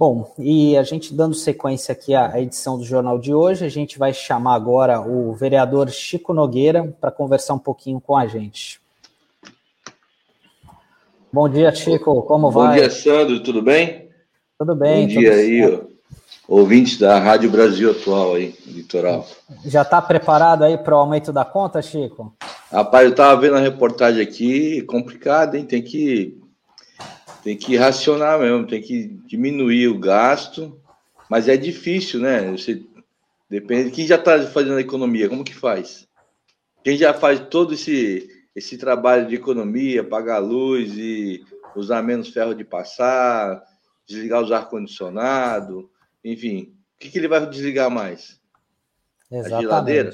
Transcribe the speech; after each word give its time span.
Bom, 0.00 0.32
e 0.38 0.78
a 0.78 0.82
gente 0.82 1.12
dando 1.12 1.34
sequência 1.34 1.92
aqui 1.92 2.14
à 2.14 2.40
edição 2.40 2.78
do 2.78 2.84
Jornal 2.84 3.18
de 3.18 3.34
hoje, 3.34 3.66
a 3.66 3.68
gente 3.68 3.98
vai 3.98 4.14
chamar 4.14 4.54
agora 4.54 4.98
o 4.98 5.34
vereador 5.34 5.90
Chico 5.90 6.32
Nogueira 6.32 6.96
para 6.98 7.10
conversar 7.10 7.52
um 7.52 7.58
pouquinho 7.58 8.00
com 8.00 8.16
a 8.16 8.26
gente. 8.26 8.80
Bom 11.30 11.46
dia, 11.50 11.70
Chico, 11.74 12.22
como 12.22 12.50
Bom 12.50 12.50
vai? 12.50 12.68
Bom 12.68 12.80
dia, 12.80 12.90
Sandro, 12.90 13.42
tudo 13.42 13.60
bem? 13.60 14.08
Tudo 14.58 14.74
bem. 14.74 15.02
Bom 15.02 15.20
dia 15.20 15.34
aí, 15.34 15.70
ó, 15.70 15.80
ouvintes 16.48 16.96
da 16.98 17.18
Rádio 17.18 17.50
Brasil 17.50 17.90
Atual 17.90 18.36
aí, 18.36 18.54
litoral. 18.68 19.26
Já 19.66 19.82
está 19.82 20.00
preparado 20.00 20.64
aí 20.64 20.78
para 20.78 20.96
o 20.96 20.98
aumento 20.98 21.30
da 21.30 21.44
conta, 21.44 21.82
Chico? 21.82 22.34
Rapaz, 22.72 23.04
eu 23.04 23.10
estava 23.10 23.38
vendo 23.38 23.56
a 23.56 23.60
reportagem 23.60 24.22
aqui, 24.22 24.80
complicado, 24.80 25.56
hein? 25.56 25.66
Tem 25.66 25.82
que 25.82 26.40
tem 27.42 27.56
que 27.56 27.76
racionar 27.76 28.38
mesmo, 28.38 28.66
tem 28.66 28.82
que 28.82 29.08
diminuir 29.26 29.88
o 29.88 29.98
gasto, 29.98 30.80
mas 31.28 31.48
é 31.48 31.56
difícil, 31.56 32.20
né? 32.20 32.50
Você 32.50 32.84
depende 33.48 33.90
quem 33.90 34.06
já 34.06 34.16
está 34.16 34.42
fazendo 34.46 34.76
a 34.76 34.80
economia, 34.80 35.28
como 35.28 35.44
que 35.44 35.54
faz? 35.54 36.08
Quem 36.84 36.96
já 36.96 37.12
faz 37.12 37.40
todo 37.40 37.74
esse 37.74 38.28
esse 38.54 38.76
trabalho 38.76 39.28
de 39.28 39.36
economia, 39.36 40.02
pagar 40.02 40.38
luz 40.38 40.96
e 40.96 41.44
usar 41.76 42.02
menos 42.02 42.30
ferro 42.30 42.52
de 42.52 42.64
passar, 42.64 43.62
desligar 44.06 44.42
os 44.42 44.50
ar 44.50 44.68
condicionado, 44.68 45.88
enfim, 46.24 46.74
o 46.96 46.98
que, 46.98 47.10
que 47.10 47.18
ele 47.18 47.28
vai 47.28 47.46
desligar 47.46 47.88
mais? 47.90 48.40
Exatamente. 49.30 49.54
A 49.54 49.60
geladeira? 49.60 50.12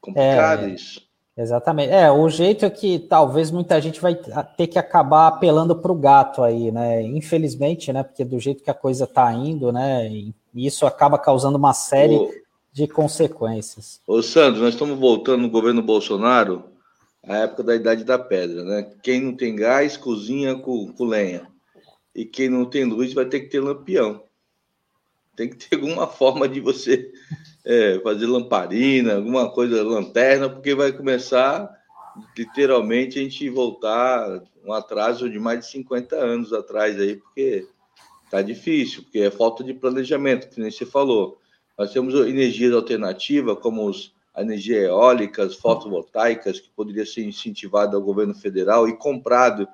Complicado 0.00 0.66
é... 0.66 0.70
isso. 0.70 1.07
Exatamente. 1.38 1.92
É, 1.92 2.10
o 2.10 2.28
jeito 2.28 2.64
é 2.64 2.70
que 2.70 2.98
talvez 2.98 3.52
muita 3.52 3.80
gente 3.80 4.00
vai 4.00 4.18
ter 4.56 4.66
que 4.66 4.76
acabar 4.76 5.28
apelando 5.28 5.76
para 5.76 5.92
o 5.92 5.94
gato 5.94 6.42
aí, 6.42 6.72
né? 6.72 7.00
Infelizmente, 7.02 7.92
né? 7.92 8.02
Porque 8.02 8.24
do 8.24 8.40
jeito 8.40 8.64
que 8.64 8.70
a 8.70 8.74
coisa 8.74 9.04
está 9.04 9.32
indo, 9.32 9.70
né? 9.70 10.08
E 10.08 10.34
isso 10.52 10.84
acaba 10.84 11.16
causando 11.16 11.56
uma 11.56 11.72
série 11.72 12.16
ô, 12.16 12.28
de 12.72 12.88
consequências. 12.88 14.00
Ô, 14.04 14.20
Sandro, 14.20 14.62
nós 14.62 14.74
estamos 14.74 14.98
voltando 14.98 15.42
no 15.42 15.50
governo 15.50 15.80
Bolsonaro 15.80 16.64
à 17.24 17.36
época 17.36 17.62
da 17.62 17.76
Idade 17.76 18.02
da 18.02 18.18
Pedra, 18.18 18.64
né? 18.64 18.90
Quem 19.00 19.20
não 19.20 19.36
tem 19.36 19.54
gás, 19.54 19.96
cozinha 19.96 20.56
com, 20.56 20.92
com 20.92 21.04
lenha. 21.04 21.46
E 22.12 22.24
quem 22.24 22.48
não 22.48 22.64
tem 22.64 22.82
luz 22.84 23.14
vai 23.14 23.26
ter 23.26 23.38
que 23.38 23.46
ter 23.46 23.60
lampião. 23.60 24.24
Tem 25.36 25.48
que 25.48 25.54
ter 25.54 25.76
alguma 25.76 26.08
forma 26.08 26.48
de 26.48 26.58
você 26.58 27.12
é, 27.68 28.00
fazer 28.02 28.26
lamparina, 28.26 29.16
alguma 29.16 29.50
coisa, 29.50 29.82
lanterna, 29.82 30.48
porque 30.48 30.74
vai 30.74 30.90
começar 30.90 31.68
literalmente 32.34 33.18
a 33.18 33.22
gente 33.22 33.50
voltar 33.50 34.42
um 34.64 34.72
atraso 34.72 35.28
de 35.28 35.38
mais 35.38 35.60
de 35.60 35.66
50 35.66 36.16
anos 36.16 36.52
atrás 36.54 36.98
aí, 36.98 37.16
porque 37.16 37.66
tá 38.30 38.40
difícil, 38.40 39.02
porque 39.02 39.18
é 39.18 39.30
falta 39.30 39.62
de 39.62 39.74
planejamento, 39.74 40.48
que 40.48 40.58
nem 40.58 40.70
você 40.70 40.86
falou. 40.86 41.38
Nós 41.76 41.92
temos 41.92 42.14
energias 42.14 42.72
alternativas, 42.72 43.58
como 43.58 43.86
os, 43.86 44.14
a 44.34 44.40
energia 44.40 44.78
eólicas, 44.78 45.54
fotovoltaicas, 45.54 46.58
que 46.58 46.70
poderia 46.70 47.04
ser 47.04 47.24
incentivada 47.24 47.98
ao 47.98 48.02
governo 48.02 48.34
federal 48.34 48.88
e 48.88 48.96
comprado 48.96 49.68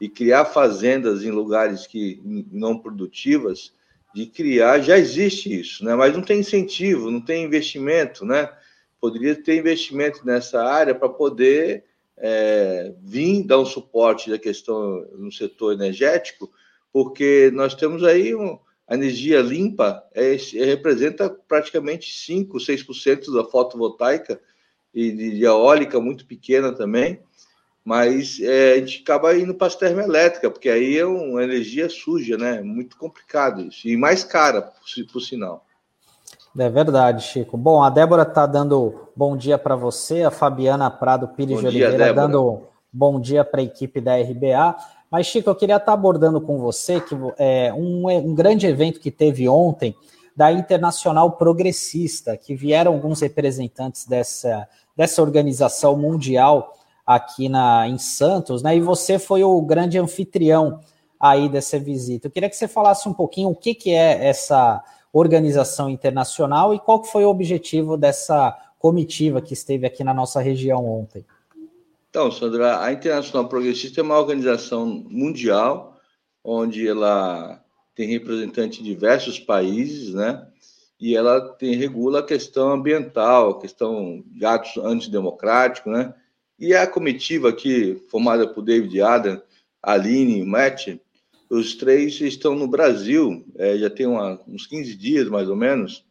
e 0.00 0.08
criar 0.08 0.46
fazendas 0.46 1.22
em 1.22 1.30
lugares 1.30 1.86
que 1.86 2.20
não 2.50 2.76
produtivas, 2.76 3.72
de 4.16 4.24
criar, 4.24 4.80
já 4.80 4.96
existe 4.96 5.60
isso, 5.60 5.84
né? 5.84 5.94
mas 5.94 6.14
não 6.14 6.22
tem 6.22 6.40
incentivo, 6.40 7.10
não 7.10 7.20
tem 7.20 7.44
investimento, 7.44 8.24
né? 8.24 8.50
Poderia 8.98 9.34
ter 9.36 9.58
investimento 9.58 10.24
nessa 10.24 10.64
área 10.64 10.94
para 10.94 11.10
poder 11.10 11.84
é, 12.16 12.94
vir 13.02 13.44
dar 13.44 13.58
um 13.58 13.66
suporte 13.66 14.30
da 14.30 14.38
questão 14.38 15.06
no 15.18 15.30
setor 15.30 15.74
energético, 15.74 16.50
porque 16.90 17.50
nós 17.52 17.74
temos 17.74 18.02
aí 18.04 18.34
um, 18.34 18.58
a 18.88 18.94
energia 18.94 19.42
limpa 19.42 20.02
é, 20.14 20.34
é, 20.34 20.64
representa 20.64 21.28
praticamente 21.28 22.10
5, 22.10 22.56
6% 22.56 23.34
da 23.34 23.44
fotovoltaica 23.44 24.40
e 24.94 25.12
de, 25.12 25.36
de 25.36 25.44
eólica 25.44 26.00
muito 26.00 26.24
pequena 26.24 26.72
também 26.72 27.20
mas 27.86 28.40
é, 28.42 28.72
a 28.72 28.76
gente 28.78 29.00
acaba 29.00 29.32
indo 29.38 29.54
para 29.54 29.68
as 29.68 29.76
termoelétricas, 29.76 30.50
porque 30.50 30.68
aí 30.68 30.98
é 30.98 31.06
uma 31.06 31.44
energia 31.44 31.88
suja, 31.88 32.36
né? 32.36 32.60
Muito 32.60 32.98
complicado 32.98 33.62
isso, 33.62 33.86
e 33.86 33.96
mais 33.96 34.24
cara, 34.24 34.60
por, 34.60 35.12
por 35.12 35.20
sinal. 35.20 35.64
É 36.58 36.68
verdade, 36.68 37.22
Chico. 37.22 37.56
Bom, 37.56 37.80
a 37.80 37.88
Débora 37.88 38.22
está 38.22 38.44
dando 38.44 39.08
bom 39.14 39.36
dia 39.36 39.56
para 39.56 39.76
você, 39.76 40.24
a 40.24 40.32
Fabiana 40.32 40.90
Prado 40.90 41.28
Pires 41.28 41.60
de 41.60 41.66
Oliveira 41.66 42.12
dando 42.12 42.62
bom 42.92 43.20
dia 43.20 43.44
para 43.44 43.60
a 43.60 43.64
equipe 43.64 44.00
da 44.00 44.16
RBA. 44.16 44.76
Mas, 45.08 45.26
Chico, 45.26 45.48
eu 45.48 45.54
queria 45.54 45.76
estar 45.76 45.86
tá 45.86 45.92
abordando 45.92 46.40
com 46.40 46.58
você 46.58 47.00
que 47.00 47.14
é 47.38 47.72
um, 47.72 48.08
um 48.08 48.34
grande 48.34 48.66
evento 48.66 48.98
que 48.98 49.12
teve 49.12 49.48
ontem 49.48 49.94
da 50.34 50.50
Internacional 50.50 51.30
Progressista, 51.32 52.36
que 52.36 52.56
vieram 52.56 52.94
alguns 52.94 53.20
representantes 53.20 54.06
dessa, 54.06 54.66
dessa 54.96 55.22
organização 55.22 55.96
mundial 55.96 56.75
aqui 57.06 57.48
na, 57.48 57.88
em 57.88 57.98
Santos, 57.98 58.62
né? 58.62 58.76
E 58.76 58.80
você 58.80 59.18
foi 59.18 59.44
o 59.44 59.62
grande 59.62 59.98
anfitrião 59.98 60.80
aí 61.20 61.48
dessa 61.48 61.78
visita. 61.78 62.26
Eu 62.26 62.30
queria 62.30 62.50
que 62.50 62.56
você 62.56 62.66
falasse 62.66 63.08
um 63.08 63.14
pouquinho 63.14 63.50
o 63.50 63.54
que, 63.54 63.74
que 63.74 63.90
é 63.90 64.26
essa 64.26 64.82
organização 65.12 65.88
internacional 65.88 66.74
e 66.74 66.80
qual 66.80 67.04
foi 67.04 67.24
o 67.24 67.30
objetivo 67.30 67.96
dessa 67.96 68.54
comitiva 68.78 69.40
que 69.40 69.54
esteve 69.54 69.86
aqui 69.86 70.04
na 70.04 70.12
nossa 70.12 70.40
região 70.40 70.84
ontem. 70.84 71.24
Então, 72.10 72.30
Sandra, 72.30 72.82
a 72.82 72.92
Internacional 72.92 73.48
Progressista 73.48 74.00
é 74.00 74.02
uma 74.02 74.18
organização 74.18 74.86
mundial 74.86 75.98
onde 76.42 76.86
ela 76.86 77.62
tem 77.94 78.08
representantes 78.08 78.78
de 78.78 78.84
diversos 78.84 79.38
países, 79.38 80.14
né? 80.14 80.46
E 80.98 81.16
ela 81.16 81.40
tem, 81.40 81.74
regula 81.74 82.20
a 82.20 82.22
questão 82.22 82.70
ambiental, 82.70 83.50
a 83.50 83.60
questão 83.60 84.22
de 84.26 84.44
atos 84.44 84.76
antidemocráticos, 84.78 85.92
né? 85.92 86.14
E 86.58 86.74
a 86.74 86.86
comitiva 86.86 87.50
aqui, 87.50 88.02
formada 88.08 88.48
por 88.48 88.62
David 88.62 89.02
Adam, 89.02 89.42
Aline 89.82 90.40
e 90.40 90.44
Matt, 90.44 90.88
os 91.50 91.74
três 91.74 92.18
estão 92.20 92.54
no 92.54 92.66
Brasil, 92.66 93.44
é, 93.56 93.76
já 93.76 93.90
tem 93.90 94.06
uma, 94.06 94.40
uns 94.48 94.66
15 94.66 94.96
dias 94.96 95.28
mais 95.28 95.48
ou 95.48 95.54
menos, 95.54 96.04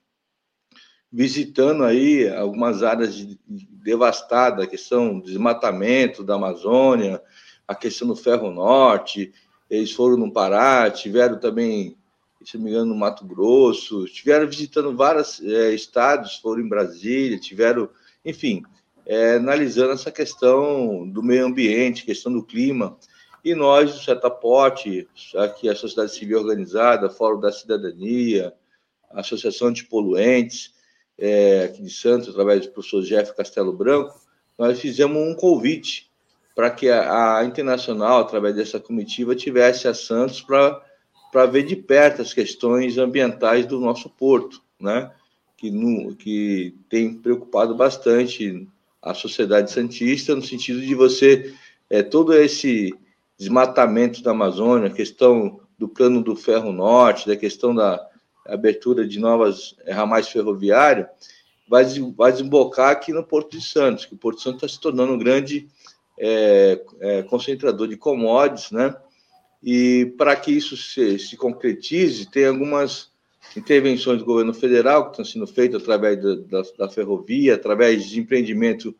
visitando 1.11 1.83
aí 1.83 2.29
algumas 2.29 2.83
áreas 2.83 3.15
de, 3.15 3.39
de 3.47 3.67
devastadas, 3.71 4.63
a 4.63 4.69
questão 4.69 5.19
do 5.19 5.25
desmatamento 5.25 6.23
da 6.23 6.35
Amazônia, 6.35 7.21
a 7.67 7.73
questão 7.73 8.07
do 8.07 8.15
Ferro 8.15 8.51
Norte, 8.51 9.33
eles 9.69 9.91
foram 9.91 10.15
no 10.15 10.31
Pará, 10.31 10.89
tiveram 10.91 11.39
também, 11.39 11.97
se 12.43 12.55
não 12.57 12.65
me 12.65 12.69
engano, 12.69 12.93
no 12.93 12.95
Mato 12.95 13.25
Grosso, 13.25 14.05
estiveram 14.05 14.47
visitando 14.47 14.95
vários 14.95 15.41
é, 15.41 15.73
estados, 15.73 16.37
foram 16.37 16.61
em 16.61 16.69
Brasília, 16.69 17.39
tiveram, 17.39 17.89
enfim, 18.23 18.63
é, 19.05 19.35
analisando 19.35 19.91
essa 19.93 20.11
questão 20.11 21.07
do 21.07 21.21
meio 21.21 21.45
ambiente, 21.45 22.05
questão 22.05 22.31
do 22.33 22.43
clima. 22.43 22.97
E 23.43 23.53
nós, 23.53 23.93
do 23.93 23.99
Setaporte, 23.99 25.07
aqui 25.35 25.69
a 25.69 25.75
Sociedade 25.75 26.15
Civil 26.15 26.39
Organizada, 26.39 27.09
Fórum 27.09 27.39
da 27.39 27.51
Cidadania, 27.51 28.53
Associação 29.11 29.71
de 29.71 29.83
Poluentes, 29.83 30.73
é, 31.17 31.65
aqui 31.65 31.83
de 31.83 31.91
Santos, 31.91 32.29
através 32.29 32.65
do 32.65 32.71
professor 32.71 33.03
Jeff 33.03 33.35
Castelo 33.35 33.71
Branco, 33.71 34.19
nós 34.57 34.79
fizemos 34.79 35.17
um 35.17 35.35
convite 35.35 36.09
para 36.55 36.71
que 36.71 36.89
a, 36.89 37.37
a, 37.37 37.45
Internacional, 37.45 38.21
através 38.21 38.55
dessa 38.55 38.79
comitiva, 38.79 39.35
tivesse 39.35 39.87
a 39.87 39.93
Santos 39.93 40.41
para 40.41 41.45
ver 41.45 41.63
de 41.63 41.75
perto 41.75 42.21
as 42.21 42.33
questões 42.33 42.97
ambientais 42.97 43.65
do 43.65 43.79
nosso 43.79 44.09
porto, 44.09 44.61
né? 44.79 45.11
que, 45.57 45.69
no, 45.69 46.15
que 46.15 46.75
tem 46.89 47.13
preocupado 47.13 47.75
bastante 47.75 48.67
a 49.05 49.13
sociedade 49.13 49.71
santista, 49.71 50.35
no 50.35 50.41
sentido 50.41 50.81
de 50.81 50.95
você, 50.95 51.53
é, 51.89 52.01
todo 52.01 52.33
esse 52.33 52.91
desmatamento 53.37 54.23
da 54.23 54.31
Amazônia, 54.31 54.87
a 54.87 54.93
questão 54.93 55.59
do 55.77 55.87
plano 55.87 56.23
do 56.23 56.35
ferro 56.35 56.71
norte, 56.71 57.27
da 57.27 57.35
questão 57.35 57.75
da 57.75 58.03
abertura 58.47 59.07
de 59.07 59.19
novas 59.19 59.75
é, 59.85 59.93
ramais 59.93 60.27
ferroviários, 60.27 61.07
vai, 61.69 61.85
vai 62.17 62.31
desembocar 62.31 62.91
aqui 62.91 63.13
no 63.13 63.23
Porto 63.23 63.51
de 63.51 63.63
Santos, 63.63 64.05
que 64.05 64.15
o 64.15 64.17
Porto 64.17 64.37
de 64.37 64.43
Santos 64.43 64.63
está 64.63 64.67
se 64.67 64.81
tornando 64.81 65.13
um 65.13 65.19
grande 65.19 65.67
é, 66.19 66.81
é, 66.99 67.23
concentrador 67.23 67.87
de 67.87 67.97
commodities, 67.97 68.71
né? 68.71 68.95
E 69.61 70.13
para 70.17 70.35
que 70.35 70.51
isso 70.51 70.77
se, 70.77 71.19
se 71.19 71.35
concretize, 71.35 72.29
tem 72.29 72.45
algumas 72.45 73.11
intervenções 73.55 74.19
do 74.19 74.25
governo 74.25 74.53
federal 74.53 75.05
que 75.05 75.11
estão 75.11 75.25
sendo 75.25 75.47
feitas 75.47 75.81
através 75.81 76.21
da, 76.21 76.35
da, 76.35 76.69
da 76.77 76.89
ferrovia, 76.89 77.55
através 77.55 78.05
de 78.05 78.19
empreendimento 78.19 78.95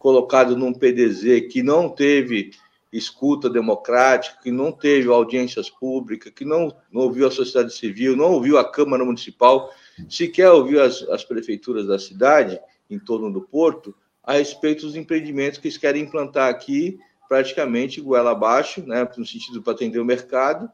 colocado 0.00 0.56
num 0.56 0.72
PDZ 0.72 1.46
que 1.52 1.62
não 1.62 1.88
teve 1.88 2.52
escuta 2.90 3.48
democrática, 3.48 4.38
que 4.42 4.50
não 4.50 4.72
teve 4.72 5.08
audiências 5.08 5.70
públicas, 5.70 6.32
que 6.34 6.44
não, 6.44 6.74
não 6.90 7.02
ouviu 7.02 7.28
a 7.28 7.30
sociedade 7.30 7.72
civil, 7.72 8.16
não 8.16 8.32
ouviu 8.32 8.58
a 8.58 8.68
Câmara 8.68 9.04
Municipal, 9.04 9.72
sequer 10.08 10.50
ouviu 10.50 10.82
as, 10.82 11.02
as 11.02 11.22
prefeituras 11.22 11.86
da 11.86 11.98
cidade, 11.98 12.58
em 12.88 12.98
torno 12.98 13.30
do 13.30 13.42
porto, 13.42 13.94
a 14.24 14.32
respeito 14.32 14.86
dos 14.86 14.96
empreendimentos 14.96 15.58
que 15.58 15.68
eles 15.68 15.76
querem 15.76 16.02
implantar 16.02 16.48
aqui, 16.48 16.98
praticamente 17.28 18.00
goela 18.00 18.32
abaixo, 18.32 18.82
né, 18.84 19.08
no 19.16 19.24
sentido 19.24 19.62
para 19.62 19.74
atender 19.74 20.00
o 20.00 20.04
mercado, 20.04 20.68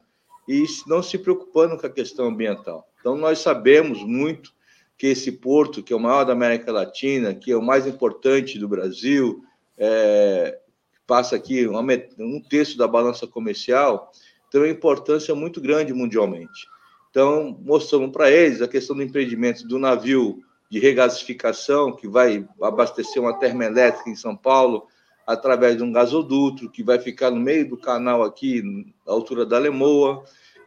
e 0.48 0.64
não 0.86 1.02
se 1.02 1.18
preocupando 1.18 1.76
com 1.76 1.86
a 1.86 1.90
questão 1.90 2.28
ambiental. 2.28 2.88
Então, 3.00 3.16
nós 3.16 3.40
sabemos 3.40 4.02
muito 4.02 4.54
que 4.98 5.08
esse 5.08 5.32
porto, 5.32 5.82
que 5.82 5.92
é 5.92 5.96
o 5.96 6.00
maior 6.00 6.24
da 6.24 6.32
América 6.32 6.72
Latina, 6.72 7.34
que 7.34 7.52
é 7.52 7.56
o 7.56 7.62
mais 7.62 7.86
importante 7.86 8.58
do 8.58 8.68
Brasil, 8.68 9.42
é, 9.76 10.58
passa 11.06 11.36
aqui 11.36 11.66
um, 11.68 11.78
um 12.18 12.40
terço 12.40 12.78
da 12.78 12.88
balança 12.88 13.26
comercial, 13.26 14.10
tem 14.50 14.60
uma 14.60 14.68
importância 14.68 15.34
muito 15.34 15.60
grande 15.60 15.92
mundialmente. 15.92 16.66
Então, 17.10 17.58
mostramos 17.62 18.10
para 18.10 18.30
eles 18.30 18.62
a 18.62 18.68
questão 18.68 18.96
do 18.96 19.02
empreendimento 19.02 19.66
do 19.66 19.78
navio 19.78 20.42
de 20.70 20.78
regasificação, 20.78 21.94
que 21.94 22.08
vai 22.08 22.46
abastecer 22.60 23.22
uma 23.22 23.38
termoelétrica 23.38 24.10
em 24.10 24.16
São 24.16 24.36
Paulo, 24.36 24.86
através 25.26 25.76
de 25.76 25.82
um 25.82 25.92
gasoduto, 25.92 26.70
que 26.70 26.82
vai 26.82 26.98
ficar 26.98 27.30
no 27.30 27.40
meio 27.40 27.68
do 27.68 27.76
canal 27.76 28.22
aqui, 28.22 28.62
na 29.06 29.12
altura 29.12 29.44
da 29.44 29.58
Lemoa. 29.58 30.24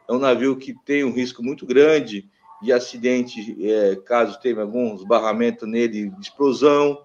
É 0.07 0.13
um 0.13 0.19
navio 0.19 0.57
que 0.57 0.73
tem 0.85 1.03
um 1.03 1.11
risco 1.11 1.43
muito 1.43 1.65
grande 1.65 2.29
de 2.61 2.73
acidente, 2.73 3.57
é, 3.65 3.95
caso 3.95 4.39
tenha 4.39 4.61
algum 4.61 4.95
esbarramento 4.95 5.65
nele, 5.65 6.09
de 6.09 6.21
explosão. 6.21 7.01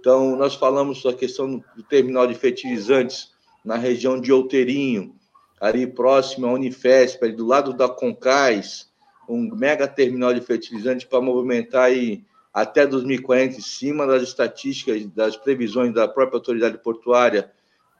Então, 0.00 0.36
nós 0.36 0.54
falamos 0.54 1.02
da 1.02 1.12
questão 1.12 1.62
do 1.76 1.82
terminal 1.82 2.26
de 2.26 2.34
fertilizantes 2.34 3.32
na 3.64 3.76
região 3.76 4.20
de 4.20 4.32
Outeirinho, 4.32 5.14
ali 5.60 5.86
próximo 5.86 6.46
à 6.46 6.52
Unifesp, 6.52 7.24
ali 7.24 7.34
do 7.34 7.46
lado 7.46 7.72
da 7.72 7.88
Concais, 7.88 8.90
um 9.28 9.54
mega 9.54 9.88
terminal 9.88 10.34
de 10.34 10.40
fertilizantes 10.40 11.06
para 11.06 11.20
movimentar 11.20 11.84
aí 11.84 12.24
até 12.52 12.86
2040, 12.86 13.56
em 13.56 13.60
cima 13.60 14.06
das 14.06 14.22
estatísticas, 14.22 15.04
das 15.06 15.36
previsões 15.36 15.92
da 15.92 16.06
própria 16.06 16.36
autoridade 16.36 16.78
portuária, 16.78 17.50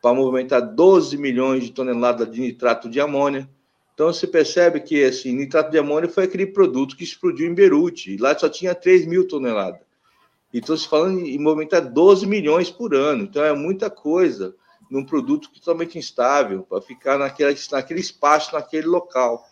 para 0.01 0.15
movimentar 0.15 0.61
12 0.61 1.17
milhões 1.17 1.65
de 1.65 1.73
toneladas 1.73 2.31
de 2.31 2.41
nitrato 2.41 2.89
de 2.89 3.01
amônia. 3.01 3.49
Então, 3.95 4.13
você 4.13 4.27
percebe 4.27 4.81
que 4.81 5.05
assim, 5.05 5.33
nitrato 5.33 5.71
de 5.71 5.79
amônia 5.79 6.09
foi 6.09 6.25
aquele 6.25 6.47
produto 6.47 6.97
que 6.97 7.05
explodiu 7.05 7.49
em 7.49 7.55
Beirute, 7.55 8.17
lá 8.17 8.37
só 8.37 8.49
tinha 8.49 8.75
3 8.75 9.07
mil 9.07 9.27
toneladas. 9.27 9.81
Então, 10.53 10.77
se 10.77 10.87
falando 10.87 11.21
em 11.21 11.39
movimentar 11.39 11.81
12 11.81 12.27
milhões 12.27 12.71
por 12.71 12.95
ano. 12.95 13.25
Então, 13.25 13.45
é 13.45 13.53
muita 13.53 13.91
coisa 13.91 14.55
num 14.91 15.05
produto 15.05 15.51
totalmente 15.53 15.99
instável, 15.99 16.63
para 16.63 16.81
ficar 16.81 17.19
naquele, 17.19 17.57
naquele 17.73 18.01
espaço, 18.01 18.55
naquele 18.55 18.87
local. 18.87 19.45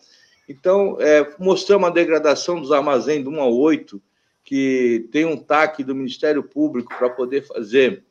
Então, 0.47 0.97
é, 0.99 1.35
mostramos 1.37 1.89
a 1.89 1.93
degradação 1.93 2.59
dos 2.59 2.71
armazéns 2.71 3.23
do 3.23 3.29
1 3.29 3.41
a 3.41 3.47
8, 3.47 4.01
que 4.43 5.09
tem 5.11 5.25
um 5.25 5.37
TAC 5.37 5.83
do 5.83 5.95
Ministério 5.95 6.43
Público 6.43 6.93
para 6.97 7.09
poder 7.09 7.45
fazer 7.45 8.03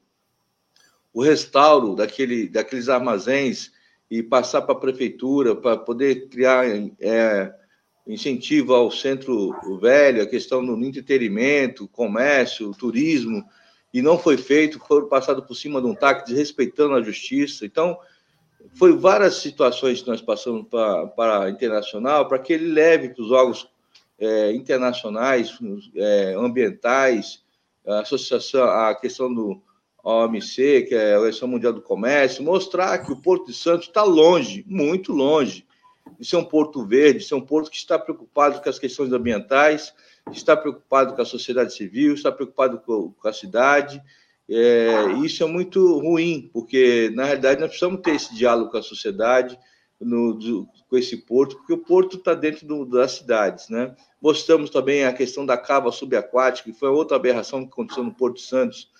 o 1.12 1.22
restauro 1.22 1.94
daquele, 1.94 2.48
daqueles 2.48 2.88
armazéns 2.88 3.71
e 4.12 4.22
passar 4.22 4.60
para 4.60 4.74
a 4.74 4.78
prefeitura 4.78 5.56
para 5.56 5.74
poder 5.74 6.28
criar 6.28 6.66
é, 7.00 7.50
incentivo 8.06 8.74
ao 8.74 8.90
centro 8.90 9.58
velho, 9.80 10.22
a 10.22 10.26
questão 10.26 10.62
do 10.62 10.78
entretenimento, 10.84 11.88
comércio, 11.88 12.72
turismo, 12.72 13.42
e 13.90 14.02
não 14.02 14.18
foi 14.18 14.36
feito, 14.36 14.78
foram 14.80 15.08
passados 15.08 15.46
por 15.46 15.54
cima 15.54 15.80
de 15.80 15.86
um 15.86 15.94
TAC, 15.94 16.26
desrespeitando 16.26 16.94
a 16.94 17.00
justiça. 17.00 17.64
Então, 17.64 17.98
foi 18.74 18.94
várias 18.94 19.36
situações 19.36 20.02
que 20.02 20.08
nós 20.08 20.20
passamos 20.20 20.66
para, 20.68 21.44
a 21.44 21.50
internacional 21.50 22.28
para 22.28 22.38
que 22.38 22.52
ele 22.52 22.66
leve 22.66 23.08
para 23.08 23.22
os 23.22 23.30
órgãos 23.30 23.66
é, 24.18 24.52
internacionais, 24.52 25.58
é, 25.96 26.34
ambientais, 26.36 27.42
a 27.86 28.00
associação, 28.00 28.64
a 28.64 28.94
questão 28.94 29.32
do 29.32 29.62
OMC, 30.02 30.82
que 30.82 30.94
é 30.94 31.14
a 31.14 31.18
Organização 31.18 31.48
Mundial 31.48 31.72
do 31.72 31.80
Comércio, 31.80 32.42
mostrar 32.42 32.98
que 32.98 33.12
o 33.12 33.16
Porto 33.16 33.46
de 33.46 33.54
Santos 33.54 33.86
está 33.86 34.02
longe, 34.02 34.64
muito 34.66 35.12
longe, 35.12 35.64
de 36.18 36.26
ser 36.26 36.36
um 36.36 36.44
porto 36.44 36.84
verde, 36.84 37.20
de 37.20 37.24
ser 37.24 37.34
um 37.34 37.40
porto 37.40 37.70
que 37.70 37.76
está 37.76 37.98
preocupado 37.98 38.60
com 38.60 38.68
as 38.68 38.78
questões 38.78 39.12
ambientais, 39.12 39.94
está 40.30 40.56
preocupado 40.56 41.14
com 41.14 41.22
a 41.22 41.24
sociedade 41.24 41.74
civil, 41.74 42.14
está 42.14 42.30
preocupado 42.30 42.78
com, 42.78 43.14
a 43.24 43.32
cidade. 43.32 44.02
É, 44.48 45.12
isso 45.24 45.42
é 45.42 45.46
muito 45.46 45.98
ruim, 45.98 46.50
porque, 46.52 47.10
na 47.14 47.24
realidade, 47.24 47.60
nós 47.60 47.70
precisamos 47.70 48.00
ter 48.02 48.14
esse 48.14 48.34
diálogo 48.34 48.70
com 48.70 48.78
a 48.78 48.82
sociedade, 48.82 49.58
no, 50.00 50.34
do, 50.34 50.68
com 50.88 50.96
esse 50.96 51.16
porto, 51.16 51.56
porque 51.56 51.72
o 51.72 51.78
porto 51.78 52.16
está 52.16 52.34
dentro 52.34 52.66
do, 52.66 52.84
das 52.84 53.12
cidades. 53.12 53.68
Né? 53.68 53.94
Mostramos 54.20 54.70
também 54.70 55.04
a 55.04 55.12
questão 55.12 55.46
da 55.46 55.56
cava 55.56 55.90
subaquática, 55.92 56.70
que 56.70 56.78
foi 56.78 56.88
outra 56.88 57.16
aberração 57.16 57.64
que 57.64 57.72
aconteceu 57.72 58.02
no 58.02 58.12
Porto 58.12 58.40
Santos, 58.40 58.90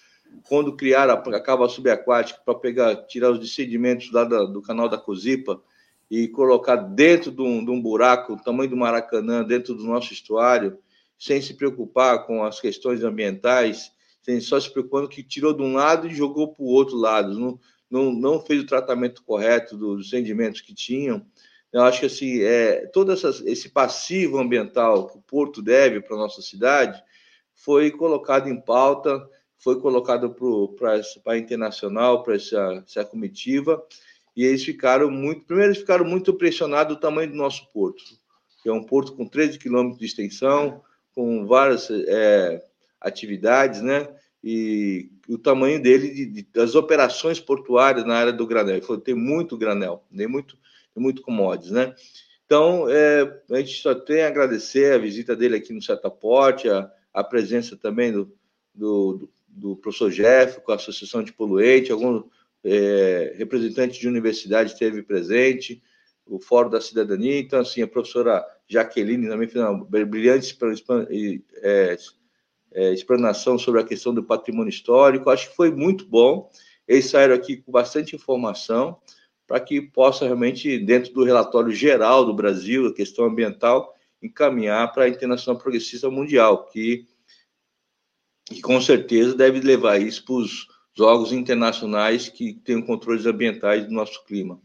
quando 0.48 0.76
criaram 0.76 1.14
a, 1.14 1.40
cava 1.40 1.68
subaquática 1.68 2.40
para 2.44 2.54
pegar, 2.54 2.96
tirar 3.06 3.30
os 3.30 3.38
descedimentos 3.38 4.10
lá 4.12 4.24
da, 4.24 4.44
do 4.44 4.62
canal 4.62 4.88
da 4.88 4.98
Cozipa 4.98 5.62
e 6.10 6.28
colocar 6.28 6.76
dentro 6.76 7.30
de 7.30 7.40
um, 7.40 7.64
de 7.64 7.70
um 7.70 7.80
buraco, 7.80 8.34
o 8.34 8.42
tamanho 8.42 8.70
do 8.70 8.76
Maracanã, 8.76 9.42
dentro 9.42 9.74
do 9.74 9.84
nosso 9.84 10.12
estuário, 10.12 10.78
sem 11.18 11.40
se 11.40 11.54
preocupar 11.54 12.26
com 12.26 12.44
as 12.44 12.60
questões 12.60 13.02
ambientais, 13.02 13.92
sem 14.22 14.40
só 14.40 14.58
se 14.60 14.70
preocupando 14.70 15.08
que 15.08 15.22
tirou 15.22 15.52
de 15.52 15.62
um 15.62 15.74
lado 15.74 16.06
e 16.06 16.14
jogou 16.14 16.48
para 16.48 16.62
o 16.62 16.68
outro 16.68 16.96
lado, 16.96 17.38
não, 17.38 17.58
não, 17.90 18.12
não 18.12 18.40
fez 18.40 18.62
o 18.62 18.66
tratamento 18.66 19.22
correto 19.22 19.76
dos 19.76 20.12
rendimentos 20.12 20.60
que 20.60 20.74
tinham. 20.74 21.24
Eu 21.72 21.82
acho 21.82 22.00
que 22.00 22.06
assim, 22.06 22.42
é, 22.42 22.86
todo 22.86 23.12
essa, 23.12 23.30
esse 23.46 23.70
passivo 23.70 24.38
ambiental 24.38 25.08
que 25.08 25.16
o 25.16 25.22
Porto 25.22 25.62
deve 25.62 26.00
para 26.00 26.16
a 26.16 26.20
nossa 26.20 26.42
cidade 26.42 27.02
foi 27.54 27.90
colocado 27.90 28.48
em 28.48 28.60
pauta, 28.60 29.26
foi 29.62 29.80
colocado 29.80 30.34
para 30.76 31.00
a 31.26 31.38
internacional, 31.38 32.22
para 32.24 32.34
essa, 32.34 32.82
essa 32.84 33.04
comitiva, 33.04 33.82
e 34.36 34.44
eles 34.44 34.64
ficaram 34.64 35.10
muito. 35.10 35.44
Primeiro, 35.44 35.70
eles 35.70 35.78
ficaram 35.78 36.04
muito 36.04 36.32
impressionados 36.32 36.96
do 36.96 37.00
tamanho 37.00 37.30
do 37.30 37.36
nosso 37.36 37.70
porto, 37.72 38.02
que 38.60 38.68
é 38.68 38.72
um 38.72 38.82
porto 38.82 39.12
com 39.14 39.26
13 39.26 39.58
quilômetros 39.58 40.00
de 40.00 40.06
extensão, 40.06 40.82
com 41.14 41.46
várias 41.46 41.88
é, 41.90 42.64
atividades, 43.00 43.80
né? 43.82 44.08
E 44.42 45.08
o 45.28 45.38
tamanho 45.38 45.80
dele, 45.80 46.10
de, 46.10 46.26
de, 46.26 46.42
das 46.52 46.74
operações 46.74 47.38
portuárias 47.38 48.04
na 48.04 48.16
área 48.16 48.32
do 48.32 48.46
granel. 48.46 48.76
Ele 48.76 48.84
falou, 48.84 49.00
tem 49.00 49.14
muito 49.14 49.56
granel, 49.56 50.02
tem 50.16 50.26
muito, 50.26 50.58
tem 50.92 51.00
muito 51.00 51.22
commodities, 51.22 51.70
né? 51.70 51.94
Então, 52.44 52.86
é, 52.88 53.40
a 53.50 53.58
gente 53.58 53.80
só 53.80 53.94
tem 53.94 54.22
a 54.22 54.26
agradecer 54.26 54.92
a 54.92 54.98
visita 54.98 55.36
dele 55.36 55.56
aqui 55.56 55.72
no 55.72 55.80
Setaporte, 55.80 56.68
a, 56.68 56.90
a 57.14 57.22
presença 57.22 57.76
também 57.76 58.10
do, 58.10 58.34
do, 58.74 59.30
professor 59.80 60.10
Jeff, 60.10 60.60
com 60.60 60.72
a 60.72 60.76
Associação 60.76 61.22
de 61.22 61.32
Poluente, 61.32 61.92
algum 61.92 62.22
é, 62.64 63.34
representante 63.36 64.00
de 64.00 64.08
universidade 64.08 64.72
esteve 64.72 65.02
presente, 65.02 65.82
o 66.24 66.38
Fórum 66.38 66.70
da 66.70 66.80
Cidadania, 66.80 67.38
então, 67.38 67.60
assim, 67.60 67.82
a 67.82 67.86
professora 67.86 68.44
Jaqueline 68.68 69.28
também 69.28 69.48
fez 69.48 69.62
uma 69.64 69.84
brilhante 69.84 70.56
é, 71.62 71.96
é, 72.72 72.92
explanação 72.92 73.58
sobre 73.58 73.80
a 73.80 73.84
questão 73.84 74.14
do 74.14 74.22
patrimônio 74.22 74.70
histórico, 74.70 75.30
acho 75.30 75.50
que 75.50 75.56
foi 75.56 75.70
muito 75.70 76.06
bom, 76.06 76.48
eles 76.86 77.06
saíram 77.06 77.34
aqui 77.34 77.56
com 77.56 77.72
bastante 77.72 78.14
informação, 78.16 78.98
para 79.46 79.60
que 79.60 79.82
possa 79.82 80.24
realmente, 80.24 80.78
dentro 80.78 81.12
do 81.12 81.24
relatório 81.24 81.72
geral 81.72 82.24
do 82.24 82.32
Brasil, 82.32 82.86
a 82.86 82.94
questão 82.94 83.26
ambiental, 83.26 83.94
encaminhar 84.22 84.92
para 84.92 85.04
a 85.04 85.08
Internacional 85.08 85.60
Progressista 85.60 86.08
Mundial, 86.08 86.66
que, 86.68 87.06
que 88.52 88.60
com 88.60 88.80
certeza 88.80 89.34
deve 89.34 89.60
levar 89.60 90.00
isso 90.00 90.24
para 90.24 90.34
os 90.34 90.66
órgãos 91.00 91.32
internacionais 91.32 92.28
que 92.28 92.52
têm 92.52 92.84
controles 92.84 93.26
ambientais 93.26 93.86
do 93.86 93.92
nosso 93.92 94.24
clima. 94.24 94.58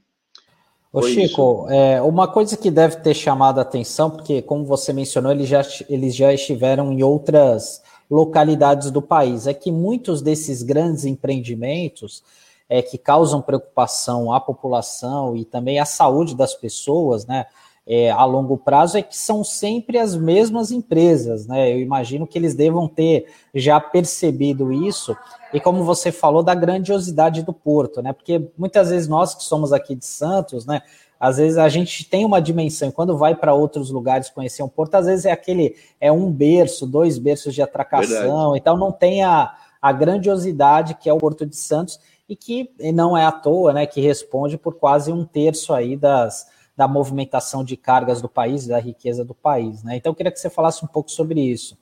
Ô 0.92 1.02
Chico, 1.04 1.68
é, 1.70 2.02
uma 2.02 2.28
coisa 2.28 2.58
que 2.58 2.72
deve 2.72 2.98
ter 2.98 3.14
chamado 3.14 3.60
a 3.60 3.62
atenção, 3.62 4.10
porque 4.10 4.42
como 4.42 4.66
você 4.66 4.94
mencionou, 4.94 5.32
eles 5.32 5.48
já, 5.48 5.62
eles 5.90 6.16
já 6.16 6.34
estiveram 6.34 6.92
em 6.92 7.04
outras 7.04 7.84
localidades 8.10 8.90
do 8.90 9.02
país, 9.02 9.48
é 9.48 9.54
que 9.54 9.72
muitos 9.72 10.22
desses 10.22 10.64
grandes 10.64 11.06
empreendimentos 11.06 12.24
é, 12.70 12.82
que 12.82 12.98
causam 12.98 13.42
preocupação 13.42 14.32
à 14.34 14.40
população 14.40 15.36
e 15.36 15.46
também 15.46 15.80
à 15.80 15.86
saúde 15.86 16.36
das 16.36 16.54
pessoas, 16.54 17.26
né? 17.26 17.46
É, 17.90 18.12
a 18.12 18.26
longo 18.26 18.58
prazo 18.58 18.98
é 18.98 19.02
que 19.02 19.16
são 19.16 19.46
sempre 19.46 19.98
as 19.98 20.14
mesmas 20.14 20.72
empresas, 20.72 21.48
né? 21.48 21.72
Eu 21.72 21.80
imagino 21.80 22.28
que 22.28 22.38
eles 22.38 22.54
devam 22.54 22.86
ter 22.86 23.28
já 23.56 23.80
percebido 23.80 24.74
isso, 24.74 25.16
e 25.54 25.60
como 25.62 25.86
você 25.86 26.12
falou, 26.12 26.44
da 26.44 26.54
grandiosidade 26.54 27.44
do 27.44 27.54
porto, 27.54 28.02
né? 28.02 28.12
Porque 28.12 28.50
muitas 28.58 28.90
vezes 28.90 29.08
nós 29.08 29.34
que 29.34 29.44
somos 29.44 29.72
aqui 29.72 29.96
de 29.96 30.06
Santos, 30.06 30.66
né? 30.66 30.82
Às 31.18 31.38
vezes 31.38 31.58
a 31.58 31.70
gente 31.70 32.04
tem 32.04 32.26
uma 32.26 32.42
dimensão, 32.42 32.90
e 32.90 32.92
quando 32.92 33.18
vai 33.18 33.34
para 33.34 33.54
outros 33.54 33.90
lugares 33.90 34.30
conhecer 34.30 34.62
um 34.64 34.68
porto, 34.68 34.96
às 34.96 35.06
vezes 35.06 35.26
é 35.26 35.32
aquele, 35.32 35.76
é 36.00 36.12
um 36.12 36.30
berço, 36.30 36.86
dois 36.86 37.18
berços 37.18 37.56
de 37.56 37.62
atracação, 37.62 38.12
Verdade. 38.12 38.58
então 38.58 38.76
não 38.76 38.92
tem 38.92 39.24
a, 39.24 39.56
a 39.82 39.92
grandiosidade 39.94 40.94
que 40.96 41.10
é 41.10 41.14
o 41.14 41.18
Porto 41.18 41.46
de 41.46 41.56
Santos, 41.56 42.00
e 42.28 42.36
que 42.36 42.70
não 42.94 43.18
é 43.18 43.26
à 43.26 43.32
toa, 43.32 43.72
né, 43.72 43.86
que 43.86 44.02
responde 44.02 44.58
por 44.58 44.76
quase 44.76 45.12
um 45.12 45.24
terço 45.24 45.74
aí 45.74 45.96
das, 45.96 46.46
da 46.78 46.88
movimentação 46.88 47.64
de 47.64 47.76
cargas 47.76 48.22
do 48.22 48.30
país, 48.30 48.68
da 48.68 48.78
riqueza 48.78 49.26
do 49.26 49.34
país, 49.34 49.84
né? 49.84 49.98
Então 49.98 50.12
eu 50.12 50.16
queria 50.16 50.32
que 50.32 50.40
você 50.40 50.50
falasse 50.50 50.86
um 50.86 50.88
pouco 50.88 51.10
sobre 51.10 51.42
isso. 51.42 51.76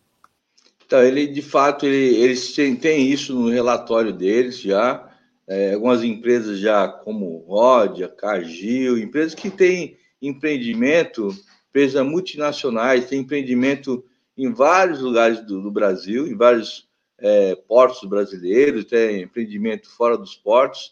Então, 0.86 1.04
ele, 1.04 1.28
de 1.28 1.42
fato, 1.42 1.86
ele, 1.86 2.16
eles 2.16 2.54
têm, 2.54 2.76
têm 2.76 3.12
isso 3.12 3.34
no 3.34 3.50
relatório 3.50 4.14
deles 4.14 4.60
já, 4.60 5.10
é, 5.48 5.74
algumas 5.74 6.04
empresas 6.04 6.60
já 6.60 6.88
como 6.88 7.40
Rodia, 7.48 8.08
Cargill, 8.08 8.98
empresas 8.98 9.36
que 9.36 9.50
têm 9.50 9.98
empreendimento, 10.22 11.30
empresas 11.70 12.06
multinacionais, 12.06 13.08
tem 13.08 13.20
empreendimento 13.20 14.06
em 14.38 14.52
vários 14.54 15.02
lugares 15.02 15.42
do, 15.42 15.62
do 15.62 15.72
Brasil, 15.72 16.28
em 16.28 16.36
vários 16.36 16.88
é, 17.20 17.56
portos 17.56 18.08
brasileiros, 18.08 18.86
tem 18.86 19.24
empreendimento 19.24 19.90
fora 19.90 20.18
dos 20.18 20.36
portos, 20.36 20.92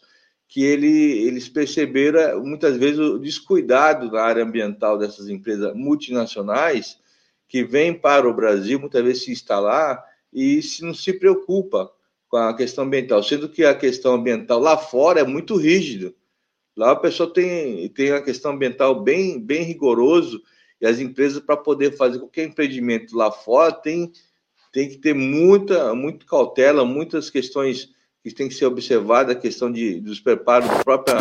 que 0.54 0.62
ele, 0.62 1.26
eles 1.26 1.48
perceberam 1.48 2.40
muitas 2.44 2.76
vezes 2.76 3.00
o 3.00 3.18
descuidado 3.18 4.08
na 4.12 4.22
área 4.22 4.44
ambiental 4.44 4.96
dessas 4.96 5.28
empresas 5.28 5.74
multinacionais 5.74 6.96
que 7.48 7.64
vêm 7.64 7.92
para 7.92 8.28
o 8.28 8.32
Brasil 8.32 8.78
muitas 8.78 9.02
vezes 9.02 9.24
se 9.24 9.32
instalar 9.32 10.00
e 10.32 10.62
se 10.62 10.84
não 10.84 10.94
se 10.94 11.12
preocupa 11.12 11.90
com 12.28 12.36
a 12.36 12.56
questão 12.56 12.84
ambiental, 12.84 13.20
sendo 13.20 13.48
que 13.48 13.64
a 13.64 13.74
questão 13.74 14.14
ambiental 14.14 14.60
lá 14.60 14.78
fora 14.78 15.18
é 15.18 15.24
muito 15.24 15.56
rígida. 15.56 16.14
Lá 16.76 16.92
a 16.92 16.96
pessoa 16.96 17.28
tem, 17.28 17.88
tem 17.88 18.12
a 18.12 18.22
questão 18.22 18.52
ambiental 18.52 19.02
bem, 19.02 19.40
bem 19.40 19.64
rigoroso 19.64 20.40
e 20.80 20.86
as 20.86 21.00
empresas, 21.00 21.40
para 21.40 21.56
poder 21.56 21.96
fazer 21.96 22.20
qualquer 22.20 22.44
empreendimento 22.44 23.16
lá 23.16 23.32
fora, 23.32 23.72
tem, 23.72 24.12
tem 24.72 24.88
que 24.88 24.98
ter 24.98 25.14
muita, 25.16 25.92
muita 25.96 26.24
cautela, 26.24 26.84
muitas 26.84 27.28
questões 27.28 27.92
que 28.24 28.34
tem 28.34 28.48
que 28.48 28.54
ser 28.54 28.64
observadas, 28.64 29.36
a 29.36 29.38
questão 29.38 29.70
de, 29.70 30.00
dos 30.00 30.18
preparos 30.18 30.68
própria, 30.82 31.16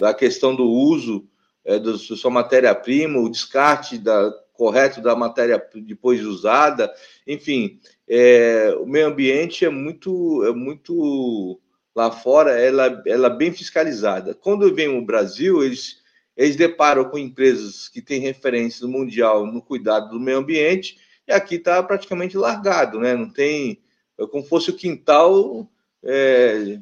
da 0.00 0.14
questão 0.14 0.56
do 0.56 0.64
uso 0.64 1.28
é, 1.62 1.78
da 1.78 1.98
sua 1.98 2.30
matéria-prima, 2.30 3.20
o 3.20 3.30
descarte 3.30 3.98
da, 3.98 4.32
correto 4.54 5.02
da 5.02 5.14
matéria 5.14 5.62
depois 5.74 6.24
usada, 6.24 6.92
enfim, 7.26 7.78
é, 8.08 8.74
o 8.80 8.86
meio 8.86 9.08
ambiente 9.08 9.64
é 9.64 9.70
muito, 9.70 10.44
é 10.44 10.52
muito 10.52 11.60
lá 11.94 12.10
fora, 12.10 12.52
ela, 12.58 13.02
ela 13.06 13.28
é 13.28 13.36
bem 13.36 13.52
fiscalizada. 13.52 14.34
Quando 14.34 14.74
vem 14.74 14.88
o 14.88 15.04
Brasil, 15.04 15.62
eles, 15.62 16.02
eles 16.36 16.56
deparam 16.56 17.04
com 17.04 17.18
empresas 17.18 17.88
que 17.88 18.00
têm 18.00 18.20
referência 18.20 18.86
mundial 18.86 19.46
no 19.46 19.62
cuidado 19.62 20.10
do 20.10 20.20
meio 20.20 20.38
ambiente, 20.38 20.98
e 21.28 21.32
aqui 21.32 21.56
está 21.56 21.82
praticamente 21.82 22.36
largado, 22.36 22.98
né? 22.98 23.14
Não 23.14 23.30
tem, 23.30 23.80
como 24.28 24.44
fosse 24.44 24.70
o 24.70 24.76
quintal 24.76 25.68
é, 26.02 26.78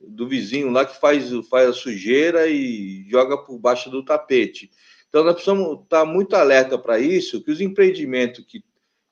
do 0.00 0.28
vizinho 0.28 0.70
lá 0.70 0.84
que 0.84 0.98
faz, 1.00 1.30
faz 1.48 1.68
a 1.68 1.72
sujeira 1.72 2.48
e 2.48 3.06
joga 3.08 3.38
por 3.38 3.58
baixo 3.58 3.90
do 3.90 4.04
tapete. 4.04 4.70
Então, 5.08 5.24
nós 5.24 5.34
precisamos 5.34 5.82
estar 5.82 6.04
muito 6.04 6.34
alerta 6.34 6.78
para 6.78 6.98
isso, 6.98 7.42
que 7.42 7.50
os 7.50 7.60
empreendimentos 7.60 8.44
que 8.46 8.64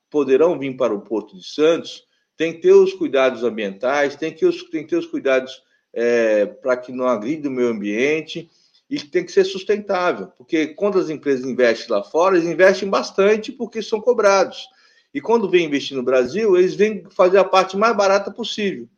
poderão 0.09 0.59
vir 0.59 0.77
para 0.77 0.95
o 0.95 1.03
Porto 1.03 1.37
de 1.37 1.45
Santos, 1.47 2.05
tem 2.37 2.55
que 2.55 2.61
ter 2.61 2.73
os 2.73 2.95
cuidados 2.95 3.45
ambientais, 3.45 4.17
tem 4.17 4.33
que, 4.33 4.47
os, 4.47 4.63
tem 4.65 4.83
que 4.83 4.89
ter 4.89 4.97
os 4.97 5.07
cuidados 5.07 5.63
é, 5.93 6.47
para 6.47 6.77
que 6.77 6.91
não 6.91 7.07
agride 7.07 7.47
o 7.47 7.51
meio 7.51 7.69
ambiente 7.69 8.51
e 8.89 8.99
tem 8.99 9.25
que 9.25 9.31
ser 9.31 9.45
sustentável, 9.45 10.29
porque 10.37 10.69
quando 10.69 10.99
as 10.99 11.11
empresas 11.11 11.45
investem 11.45 11.95
lá 11.95 12.03
fora, 12.03 12.37
eles 12.37 12.49
investem 12.49 12.89
bastante 12.89 13.53
porque 13.53 13.83
são 13.83 14.01
cobrados. 14.01 14.67
E 15.12 15.21
quando 15.21 15.50
vem 15.50 15.67
investir 15.67 15.97
no 15.97 16.02
Brasil, 16.02 16.57
eles 16.57 16.75
vêm 16.75 17.05
fazer 17.11 17.38
a 17.38 17.45
parte 17.45 17.76
mais 17.76 17.97
barata 17.97 18.31
possível. 18.31 18.88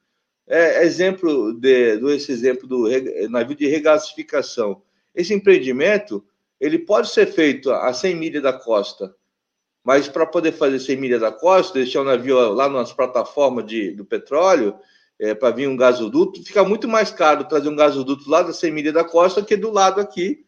É, 0.46 0.84
exemplo 0.84 1.54
de, 1.54 1.96
do 1.96 2.10
esse 2.10 2.30
exemplo 2.32 2.66
do 2.66 2.86
navio 3.30 3.56
de 3.56 3.66
regasificação. 3.66 4.82
Esse 5.14 5.32
empreendimento 5.32 6.24
ele 6.60 6.78
pode 6.78 7.08
ser 7.08 7.26
feito 7.26 7.70
a 7.70 7.92
100 7.92 8.14
milhas 8.14 8.42
da 8.42 8.52
costa, 8.52 9.14
mas 9.82 10.08
para 10.08 10.26
poder 10.26 10.52
fazer 10.52 10.78
100 10.78 10.96
milhas 10.96 11.20
da 11.20 11.32
costa, 11.32 11.74
deixar 11.74 12.02
o 12.02 12.04
navio 12.04 12.36
lá 12.52 12.68
nas 12.68 12.92
plataformas 12.92 13.66
de, 13.66 13.90
do 13.92 14.04
petróleo, 14.04 14.76
é, 15.18 15.34
para 15.34 15.54
vir 15.54 15.68
um 15.68 15.76
gasoduto, 15.76 16.42
fica 16.44 16.62
muito 16.62 16.86
mais 16.86 17.10
caro 17.10 17.44
trazer 17.44 17.68
um 17.68 17.76
gasoduto 17.76 18.28
lá 18.30 18.42
da 18.42 18.52
100 18.52 18.70
milhas 18.70 18.94
da 18.94 19.04
costa 19.04 19.42
que 19.42 19.56
do 19.56 19.70
lado 19.70 20.00
aqui, 20.00 20.44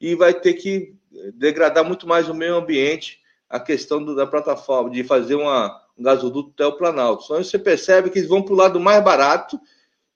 e 0.00 0.14
vai 0.14 0.34
ter 0.34 0.54
que 0.54 0.94
degradar 1.34 1.84
muito 1.84 2.06
mais 2.06 2.28
o 2.28 2.34
meio 2.34 2.56
ambiente 2.56 3.23
a 3.54 3.60
questão 3.60 4.02
do, 4.02 4.16
da 4.16 4.26
plataforma, 4.26 4.90
de 4.90 5.04
fazer 5.04 5.36
uma, 5.36 5.80
um 5.96 6.02
gasoduto 6.02 6.50
até 6.52 6.66
o 6.66 6.76
Planalto. 6.76 7.22
Então 7.22 7.36
você 7.36 7.56
percebe 7.56 8.10
que 8.10 8.18
eles 8.18 8.28
vão 8.28 8.42
para 8.42 8.52
o 8.52 8.56
lado 8.56 8.80
mais 8.80 9.02
barato, 9.04 9.60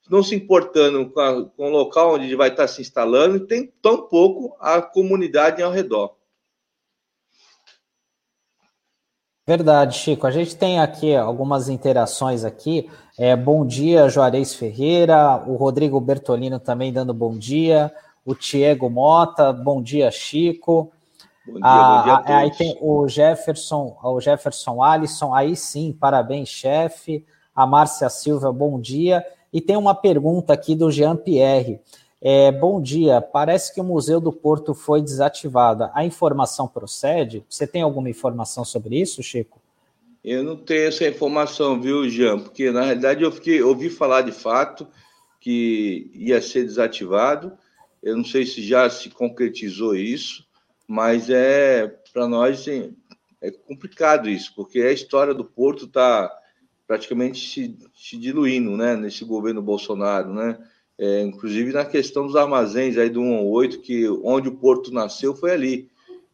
não 0.09 0.21
se 0.21 0.35
importando 0.35 1.09
com, 1.09 1.21
a, 1.21 1.45
com 1.45 1.67
o 1.67 1.71
local 1.71 2.15
onde 2.15 2.35
vai 2.35 2.49
estar 2.49 2.67
se 2.67 2.81
instalando, 2.81 3.37
e 3.37 3.47
tem 3.47 3.71
tão 3.81 4.01
pouco 4.09 4.57
a 4.59 4.81
comunidade 4.81 5.63
ao 5.63 5.71
redor. 5.71 6.15
Verdade, 9.47 9.97
Chico. 9.97 10.27
A 10.27 10.31
gente 10.31 10.57
tem 10.57 10.81
aqui 10.81 11.15
algumas 11.15 11.69
interações 11.69 12.43
aqui. 12.43 12.89
É, 13.17 13.37
bom 13.37 13.65
dia, 13.65 14.09
Juarez 14.09 14.53
Ferreira. 14.53 15.37
O 15.47 15.55
Rodrigo 15.55 15.99
Bertolino 16.01 16.59
também 16.59 16.91
dando 16.91 17.13
bom 17.13 17.37
dia. 17.37 17.89
O 18.25 18.35
Tiago 18.35 18.89
Mota, 18.89 19.53
bom 19.53 19.81
dia, 19.81 20.11
Chico. 20.11 20.91
Bom 21.51 21.59
dia, 21.59 21.61
ah, 21.63 21.97
bom 21.97 22.03
dia 22.03 22.13
a 22.13 22.37
ah, 22.37 22.37
Aí 22.39 22.51
tem 22.51 22.77
o 22.79 23.07
Jefferson, 23.07 23.97
o 24.03 24.21
Jefferson 24.21 24.83
Alisson. 24.83 25.33
Aí 25.33 25.55
sim, 25.55 25.91
parabéns, 25.91 26.49
chefe. 26.49 27.25
A 27.55 27.65
Márcia 27.65 28.09
Silva, 28.09 28.51
bom 28.51 28.79
dia. 28.79 29.25
E 29.51 29.59
tem 29.59 29.75
uma 29.75 29.95
pergunta 29.95 30.53
aqui 30.53 30.75
do 30.75 30.91
Jean 30.91 31.15
Pierre. 31.15 31.81
É, 32.21 32.51
bom 32.51 32.81
dia. 32.81 33.19
Parece 33.19 33.73
que 33.73 33.81
o 33.81 33.83
Museu 33.83 34.21
do 34.21 34.31
Porto 34.31 34.73
foi 34.73 35.01
desativado. 35.01 35.89
A 35.93 36.05
informação 36.05 36.67
procede? 36.67 37.43
Você 37.49 37.65
tem 37.65 37.81
alguma 37.81 38.09
informação 38.09 38.63
sobre 38.63 38.99
isso, 38.99 39.23
Chico? 39.23 39.59
Eu 40.23 40.43
não 40.43 40.57
tenho 40.57 40.87
essa 40.87 41.07
informação, 41.07 41.81
viu, 41.81 42.07
Jean? 42.09 42.39
Porque 42.39 42.71
na 42.71 42.83
realidade 42.83 43.23
eu 43.23 43.31
fiquei, 43.31 43.61
ouvi 43.61 43.89
falar 43.89 44.21
de 44.21 44.31
fato 44.31 44.87
que 45.39 46.11
ia 46.13 46.41
ser 46.41 46.63
desativado. 46.63 47.53
Eu 48.03 48.17
não 48.17 48.23
sei 48.23 48.45
se 48.45 48.61
já 48.61 48.89
se 48.89 49.09
concretizou 49.09 49.95
isso, 49.95 50.45
mas 50.89 51.29
é 51.29 51.87
para 52.11 52.27
nós 52.27 52.61
assim, 52.61 52.95
é 53.39 53.51
complicado 53.51 54.27
isso, 54.27 54.51
porque 54.55 54.81
a 54.81 54.91
história 54.91 55.35
do 55.35 55.45
Porto 55.45 55.85
está 55.85 56.35
praticamente 56.87 57.47
se, 57.47 57.77
se 57.95 58.17
diluindo, 58.17 58.75
né, 58.75 58.95
nesse 58.95 59.23
governo 59.23 59.61
Bolsonaro, 59.61 60.33
né? 60.33 60.57
É, 60.97 61.21
inclusive 61.21 61.71
na 61.71 61.85
questão 61.85 62.25
dos 62.25 62.35
armazéns 62.35 62.97
aí 62.97 63.07
do 63.07 63.21
118, 63.21 63.81
que 63.81 64.09
onde 64.23 64.49
o 64.49 64.55
porto 64.55 64.91
nasceu 64.91 65.35
foi 65.35 65.51
ali. 65.51 65.89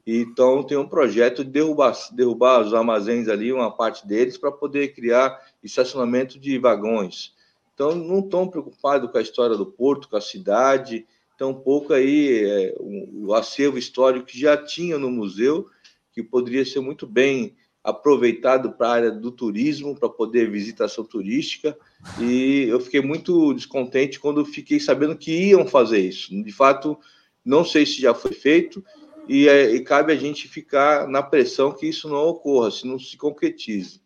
Então 0.08 0.64
tem 0.64 0.78
um 0.78 0.88
projeto 0.88 1.44
de 1.44 1.52
derrubar, 1.52 1.94
derrubar 2.14 2.62
os 2.62 2.74
armazéns 2.74 3.28
ali, 3.28 3.52
uma 3.52 3.76
parte 3.76 4.08
deles, 4.08 4.38
para 4.38 4.54
poder 4.54 4.96
criar 4.96 5.38
estacionamento 5.62 6.40
de 6.40 6.58
vagões. 6.58 7.34
Então 7.74 7.94
não 7.94 8.20
estão 8.20 8.48
preocupados 8.48 9.12
com 9.12 9.18
a 9.18 9.22
história 9.22 9.58
do 9.58 9.66
porto, 9.66 10.08
com 10.08 10.16
a 10.16 10.22
cidade, 10.22 11.06
tão 11.38 11.54
pouco 11.54 11.94
aí 11.94 12.44
é, 12.44 12.76
o 12.80 13.34
acervo 13.34 13.78
histórico 13.78 14.28
que 14.28 14.40
já 14.40 14.58
tinha 14.58 14.98
no 14.98 15.12
museu, 15.12 15.68
que 16.12 16.24
poderia 16.24 16.66
ser 16.66 16.80
muito 16.80 17.06
bem 17.06 17.56
aproveitado 17.84 18.72
para 18.72 18.88
a 18.88 18.92
área 18.92 19.12
do 19.12 19.32
turismo, 19.32 19.96
para 19.96 20.10
poder 20.10 20.50
visitação 20.50 21.04
turística, 21.04 21.78
e 22.20 22.66
eu 22.68 22.80
fiquei 22.80 23.00
muito 23.00 23.54
descontente 23.54 24.20
quando 24.20 24.44
fiquei 24.44 24.80
sabendo 24.80 25.16
que 25.16 25.50
iam 25.50 25.68
fazer 25.68 26.00
isso. 26.00 26.32
De 26.44 26.52
fato, 26.52 26.98
não 27.44 27.64
sei 27.64 27.86
se 27.86 28.02
já 28.02 28.14
foi 28.14 28.34
feito, 28.34 28.84
e, 29.28 29.48
é, 29.48 29.72
e 29.72 29.82
cabe 29.82 30.12
a 30.12 30.16
gente 30.16 30.48
ficar 30.48 31.08
na 31.08 31.22
pressão 31.22 31.72
que 31.72 31.86
isso 31.86 32.10
não 32.10 32.28
ocorra, 32.28 32.72
se 32.72 32.88
não 32.88 32.98
se 32.98 33.16
concretize. 33.18 34.02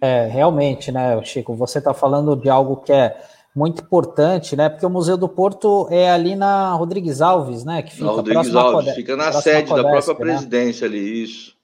É, 0.00 0.26
realmente, 0.26 0.92
né, 0.92 1.20
Chico, 1.24 1.56
você 1.56 1.78
está 1.78 1.92
falando 1.92 2.36
de 2.36 2.48
algo 2.48 2.76
que 2.76 2.92
é 2.92 3.20
muito 3.58 3.82
importante, 3.82 4.54
né? 4.54 4.68
Porque 4.68 4.86
o 4.86 4.90
Museu 4.90 5.16
do 5.16 5.28
Porto 5.28 5.88
é 5.90 6.08
ali 6.08 6.36
na 6.36 6.72
Rodrigues 6.74 7.20
Alves, 7.20 7.64
né? 7.64 7.82
Que 7.82 7.92
fica 7.92 8.04
na 8.04 8.12
Rodrigues 8.12 8.54
Alves, 8.54 8.94
fica 8.94 9.16
na 9.16 9.32
sede 9.32 9.74
da 9.74 9.82
própria 9.82 10.14
né? 10.14 10.14
presidência 10.14 10.86
ali, 10.86 11.24
isso. 11.24 11.58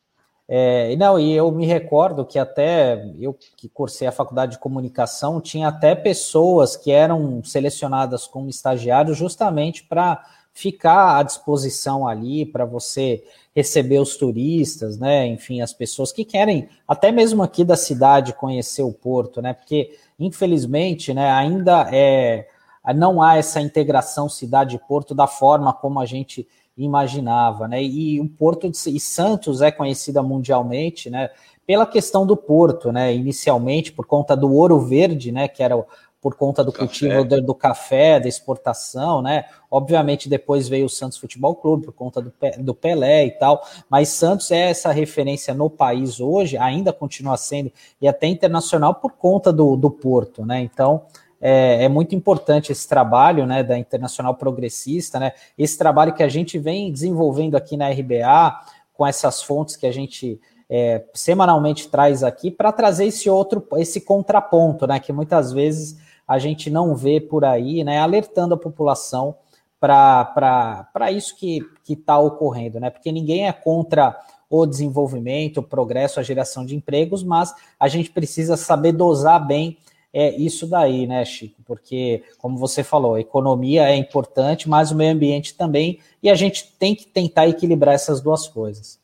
É, 0.47 0.95
não, 0.97 1.19
e 1.19 1.33
eu 1.33 1.51
me 1.51 1.65
recordo 1.65 2.25
que 2.25 2.39
até 2.39 3.11
eu 3.19 3.33
que 3.57 3.69
cursei 3.69 4.07
a 4.07 4.13
faculdade 4.13 4.53
de 4.53 4.59
comunicação, 4.59 5.41
tinha 5.41 5.69
até 5.69 5.95
pessoas 5.95 6.77
que 6.77 6.91
eram 6.91 7.43
selecionadas 7.43 8.27
como 8.27 8.51
estagiários 8.51 9.17
justamente 9.17 9.85
para 9.85 10.23
ficar 10.53 11.19
à 11.19 11.23
disposição 11.23 12.07
ali 12.07 12.45
para 12.45 12.65
você 12.65 13.25
receber 13.55 13.99
os 13.99 14.17
turistas, 14.17 14.99
né? 14.99 15.27
Enfim, 15.27 15.61
as 15.61 15.73
pessoas 15.73 16.13
que 16.13 16.25
querem, 16.25 16.69
até 16.87 17.11
mesmo 17.11 17.43
aqui 17.43 17.65
da 17.65 17.77
cidade, 17.77 18.35
conhecer 18.35 18.83
o 18.83 18.93
porto, 18.93 19.41
né? 19.41 19.53
Porque, 19.53 19.97
infelizmente, 20.19 21.13
né, 21.13 21.31
ainda 21.31 21.89
é, 21.93 22.47
não 22.95 23.23
há 23.23 23.37
essa 23.37 23.61
integração 23.61 24.29
cidade-porto 24.29 25.15
da 25.15 25.27
forma 25.27 25.73
como 25.73 26.01
a 26.01 26.07
gente 26.07 26.47
imaginava, 26.77 27.69
né? 27.69 27.83
E 27.83 28.21
o 28.21 28.29
Porto 28.29 28.69
de 28.69 28.77
e 28.91 28.99
Santos 28.99 29.63
é 29.63 29.71
conhecida 29.71 30.23
mundialmente, 30.23 31.09
né? 31.09 31.31
Pela 31.67 31.87
questão 31.87 32.27
do 32.27 32.37
porto, 32.37 32.93
né? 32.93 33.15
Inicialmente 33.15 33.93
por 33.93 34.07
conta 34.07 34.37
do 34.37 34.53
ouro 34.53 34.81
verde, 34.81 35.31
né? 35.31 35.47
Que 35.47 35.63
era 35.63 35.77
por 36.25 36.37
conta 36.37 36.65
do 36.65 36.73
café. 36.73 36.87
cultivo 36.87 37.23
do, 37.23 37.43
do, 37.43 37.55
café, 37.55 38.19
da 38.19 38.27
exportação, 38.27 39.21
né? 39.21 39.45
Obviamente 39.71 40.27
depois 40.27 40.67
veio 40.71 40.87
o 40.87 40.89
Santos 40.89 41.19
Futebol 41.19 41.55
Clube 41.55 41.85
por 41.85 41.93
conta 41.93 42.23
do, 42.23 42.33
do 42.61 42.75
Pelé 42.75 43.27
e 43.27 43.31
tal, 43.33 43.63
mas 43.91 44.09
Santos 44.09 44.51
é 44.51 44.71
essa 44.71 44.91
referência 44.91 45.53
no 45.53 45.69
país 45.69 46.21
hoje, 46.21 46.57
ainda 46.57 46.95
continua 46.95 47.37
sendo 47.37 47.71
e 48.01 48.09
até 48.09 48.27
internacional 48.27 48.95
por 48.95 49.13
conta 49.13 49.53
do, 49.53 49.77
do 49.77 49.91
Porto, 49.91 50.47
né? 50.47 50.61
Então 50.61 51.03
é, 51.39 51.85
é, 51.85 51.89
muito 51.91 52.15
importante 52.15 52.73
esse 52.73 52.89
trabalho 52.89 53.45
né, 53.45 53.63
da 53.63 53.77
Internacional 53.77 54.35
Progressista, 54.35 55.21
né, 55.21 55.33
esse 55.59 55.77
trabalho 55.77 56.15
que 56.15 56.23
a 56.23 56.29
gente 56.29 56.59
vem 56.59 56.91
desenvolvendo 56.91 57.55
aqui 57.55 57.77
na 57.77 57.91
RBA, 57.91 58.61
com 58.95 59.07
essas 59.07 59.43
fontes 59.43 59.77
que 59.77 59.87
a 59.87 59.93
gente 59.93 60.41
é, 60.71 61.05
semanalmente 61.13 61.89
traz 61.89 62.25
aqui, 62.25 62.51
para 62.51 62.73
trazer 62.73 63.05
esse 63.05 63.29
outro, 63.29 63.63
esse 63.77 64.01
contraponto, 64.01 64.87
né, 64.87 64.99
que 64.99 65.13
muitas 65.13 65.53
vezes 65.53 66.03
a 66.27 66.39
gente 66.39 66.71
não 66.71 66.95
vê 66.95 67.21
por 67.21 67.45
aí, 67.45 67.85
né, 67.85 67.99
alertando 67.99 68.55
a 68.55 68.59
população 68.59 69.37
para 69.81 71.13
isso 71.13 71.37
que 71.37 71.63
está 71.89 72.19
ocorrendo, 72.19 72.81
né? 72.81 72.89
Porque 72.89 73.13
ninguém 73.13 73.47
é 73.47 73.53
contra 73.53 74.19
o 74.49 74.65
desenvolvimento, 74.65 75.59
o 75.59 75.63
progresso, 75.63 76.19
a 76.19 76.23
geração 76.23 76.65
de 76.65 76.75
empregos, 76.75 77.23
mas 77.23 77.55
a 77.79 77.87
gente 77.87 78.11
precisa 78.11 78.57
saber 78.57 78.93
dosar 78.93 79.47
bem 79.47 79.77
é 80.17 80.33
isso 80.37 80.65
daí, 80.65 81.09
né, 81.09 81.25
Chico? 81.25 81.61
Porque, 81.67 82.23
como 82.39 82.57
você 82.57 82.85
falou, 82.85 83.17
a 83.17 83.21
economia 83.21 83.89
é 83.91 83.97
importante, 83.97 84.69
mas 84.69 84.93
o 84.93 84.95
meio 84.95 85.13
ambiente 85.13 85.57
também, 85.57 85.99
e 86.23 86.31
a 86.31 86.37
gente 86.37 86.73
tem 86.79 86.95
que 86.95 87.05
tentar 87.05 87.49
equilibrar 87.49 87.97
essas 87.97 88.21
duas 88.21 88.47
coisas. 88.47 89.01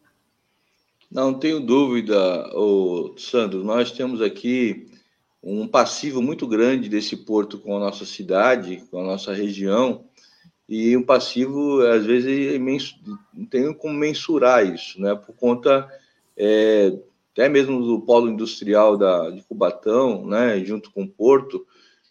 Não 1.10 1.34
tenho 1.34 1.58
dúvida, 1.58 2.48
Sandro, 3.16 3.64
nós 3.64 3.90
temos 3.90 4.22
aqui 4.22 4.86
um 5.42 5.66
passivo 5.66 6.20
muito 6.20 6.46
grande 6.46 6.88
desse 6.88 7.16
porto 7.16 7.58
com 7.58 7.76
a 7.76 7.80
nossa 7.80 8.04
cidade, 8.04 8.84
com 8.90 9.00
a 9.00 9.04
nossa 9.04 9.32
região, 9.32 10.04
e 10.68 10.96
um 10.96 11.02
passivo, 11.02 11.80
às 11.82 12.06
vezes, 12.06 12.54
é 12.54 12.58
não 13.34 13.44
tem 13.46 13.72
como 13.74 13.94
mensurar 13.94 14.64
isso, 14.64 15.00
né? 15.00 15.16
Por 15.16 15.34
conta 15.34 15.88
é, 16.36 16.96
até 17.32 17.48
mesmo 17.48 17.82
do 17.82 18.00
polo 18.02 18.30
industrial 18.30 18.96
da, 18.96 19.30
de 19.30 19.42
Cubatão, 19.42 20.26
né? 20.26 20.64
Junto 20.64 20.92
com 20.92 21.02
o 21.02 21.08
Porto, 21.08 21.66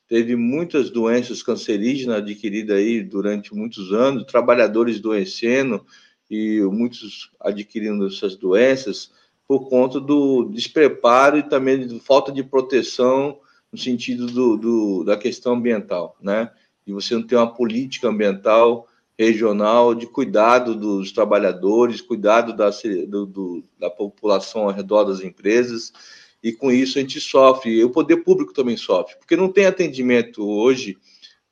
teve 0.07 0.36
muitas 0.36 0.89
doenças 0.89 1.41
cancerígenas 1.41 2.17
adquiridas 2.17 2.77
aí 2.77 3.01
durante 3.01 3.55
muitos 3.55 3.93
anos, 3.93 4.25
trabalhadores 4.25 5.00
doecendo 5.00 5.86
e 6.29 6.59
muitos 6.63 7.31
adquirindo 7.39 8.07
essas 8.07 8.36
doenças 8.36 9.12
por 9.50 9.68
conta 9.68 10.00
do 10.00 10.44
despreparo 10.46 11.39
e 11.39 11.50
também 11.50 11.88
de 11.88 12.00
falta 12.00 12.32
de 12.32 12.44
proteção 12.44 13.39
no 13.72 13.79
sentido 13.79 14.27
do, 14.27 14.56
do 14.56 15.03
da 15.03 15.18
questão 15.18 15.53
ambiental, 15.53 16.15
né? 16.22 16.51
e 16.86 16.94
você 16.94 17.15
não 17.15 17.24
tem 17.24 17.36
uma 17.36 17.51
política 17.51 18.08
ambiental 18.08 18.88
regional 19.18 19.96
de 19.96 20.06
cuidado 20.06 20.75
dos 20.75 21.12
trabalhadores, 21.12 22.00
cuidado 22.00 22.56
da, 22.56 22.70
do, 23.08 23.25
do, 23.25 23.63
da 23.79 23.89
população 23.89 24.65
ao 24.65 24.72
redor 24.72 25.03
das 25.06 25.22
empresas, 25.22 25.91
e 26.44 26.53
com 26.53 26.72
isso 26.72 27.00
a 27.00 27.01
gente 27.01 27.20
sofre, 27.20 27.72
e 27.72 27.84
o 27.84 27.89
poder 27.89 28.18
público 28.18 28.53
também 28.53 28.77
sofre, 28.77 29.18
porque 29.18 29.36
não 29.36 29.51
tem 29.51 29.65
atendimento 29.65 30.48
hoje 30.48 30.96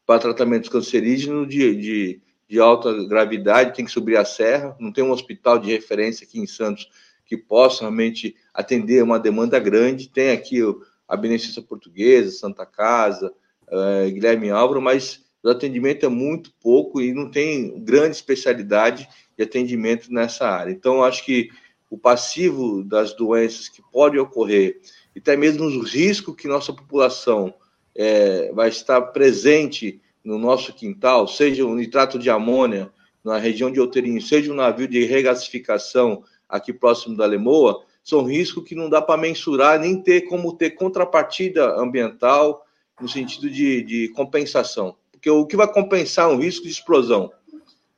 para 0.05 0.19
tratamentos 0.19 0.69
cancerígenos 0.69 1.49
de, 1.49 1.75
de, 1.75 2.21
de 2.47 2.59
alta 2.59 2.93
gravidade, 3.05 3.75
tem 3.75 3.85
que 3.85 3.91
subir 3.91 4.17
a 4.17 4.23
serra, 4.23 4.77
não 4.79 4.91
tem 4.91 5.03
um 5.03 5.11
hospital 5.11 5.57
de 5.57 5.71
referência 5.71 6.25
aqui 6.27 6.39
em 6.39 6.47
Santos 6.47 6.87
que 7.27 7.35
possa 7.35 7.81
realmente 7.81 8.35
atender 8.53 9.03
uma 9.03 9.19
demanda 9.19 9.59
grande, 9.59 10.09
tem 10.09 10.31
aqui 10.31 10.61
a 11.07 11.15
Beneficência 11.15 11.61
Portuguesa, 11.61 12.31
Santa 12.31 12.65
Casa, 12.65 13.31
uh, 13.67 14.09
Guilherme 14.09 14.49
Álvaro, 14.49 14.81
mas 14.81 15.25
o 15.43 15.49
atendimento 15.49 16.05
é 16.05 16.09
muito 16.09 16.51
pouco 16.59 17.01
e 17.01 17.13
não 17.13 17.29
tem 17.29 17.79
grande 17.83 18.15
especialidade 18.15 19.07
de 19.37 19.43
atendimento 19.43 20.11
nessa 20.11 20.47
área. 20.47 20.71
Então, 20.71 21.03
acho 21.03 21.23
que 21.23 21.49
o 21.89 21.97
passivo 21.97 22.83
das 22.83 23.13
doenças 23.13 23.69
que 23.69 23.81
podem 23.91 24.19
ocorrer, 24.19 24.79
e 25.15 25.19
até 25.19 25.37
mesmo 25.37 25.65
os 25.65 25.93
riscos 25.93 26.35
que 26.35 26.47
nossa 26.47 26.73
população 26.73 27.53
é, 27.95 28.51
vai 28.53 28.69
estar 28.69 29.01
presente 29.01 30.01
no 30.23 30.37
nosso 30.37 30.73
quintal, 30.73 31.27
seja 31.27 31.65
o 31.65 31.75
nitrato 31.75 32.17
de 32.19 32.29
amônia 32.29 32.91
na 33.23 33.37
região 33.37 33.71
de 33.71 33.79
Outeirinho, 33.79 34.21
seja 34.21 34.51
um 34.51 34.55
navio 34.55 34.87
de 34.87 35.03
regasificação 35.05 36.23
aqui 36.47 36.71
próximo 36.71 37.15
da 37.15 37.25
Lemoa, 37.25 37.83
são 38.03 38.23
riscos 38.23 38.63
que 38.63 38.75
não 38.75 38.89
dá 38.89 39.01
para 39.01 39.19
mensurar 39.19 39.79
nem 39.79 40.01
ter 40.01 40.21
como 40.21 40.55
ter 40.55 40.71
contrapartida 40.71 41.79
ambiental 41.79 42.65
no 43.01 43.09
sentido 43.09 43.49
de, 43.49 43.81
de 43.83 44.07
compensação. 44.09 44.95
Porque 45.11 45.29
o 45.29 45.45
que 45.45 45.57
vai 45.57 45.71
compensar 45.71 46.29
um 46.29 46.37
risco 46.37 46.65
de 46.65 46.71
explosão? 46.71 47.31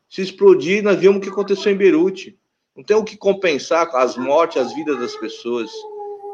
Se 0.09 0.21
explodir, 0.21 0.83
nós 0.83 0.99
vimos 0.99 1.17
o 1.17 1.21
que 1.21 1.29
aconteceu 1.29 1.71
em 1.71 1.77
Beirute. 1.77 2.38
Não 2.75 2.83
tem 2.83 2.97
o 2.97 3.03
que 3.03 3.15
compensar 3.15 3.88
as 3.95 4.17
mortes, 4.17 4.57
as 4.57 4.73
vidas 4.73 4.97
das 4.99 5.15
pessoas, 5.15 5.69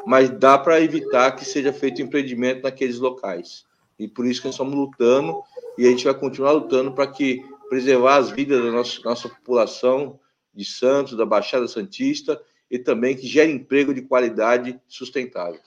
mas 0.05 0.29
dá 0.29 0.57
para 0.57 0.79
evitar 0.79 1.31
que 1.31 1.43
seja 1.43 1.73
feito 1.73 2.01
empreendimento 2.01 2.63
naqueles 2.63 2.99
locais. 2.99 3.65
E 3.99 4.07
por 4.07 4.25
isso 4.25 4.41
que 4.41 4.47
nós 4.47 4.55
estamos 4.55 4.73
lutando 4.73 5.41
e 5.77 5.85
a 5.85 5.89
gente 5.89 6.05
vai 6.05 6.13
continuar 6.13 6.51
lutando 6.53 6.93
para 6.93 7.07
que 7.07 7.43
preservar 7.67 8.17
as 8.17 8.29
vidas 8.29 8.63
da 8.63 8.71
nossa, 8.71 9.01
nossa 9.03 9.27
população 9.27 10.19
de 10.55 10.63
Santos, 10.63 11.17
da 11.17 11.25
Baixada 11.25 11.67
Santista 11.67 12.39
e 12.69 12.79
também 12.79 13.15
que 13.15 13.27
gere 13.27 13.51
emprego 13.51 13.93
de 13.93 14.01
qualidade 14.01 14.79
sustentável. 14.87 15.59